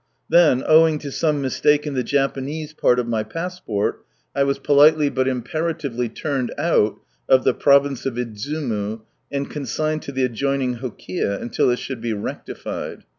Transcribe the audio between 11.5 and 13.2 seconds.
it should be rectified.